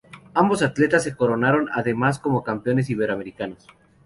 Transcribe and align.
Ambos 0.33 0.63
atletas 0.63 1.03
se 1.03 1.15
coronaron 1.15 1.69
además 1.71 2.17
como 2.17 2.43
campeones 2.43 2.89
iberoamericanos. 2.89 3.67